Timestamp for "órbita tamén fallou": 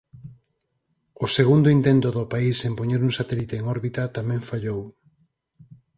3.75-4.81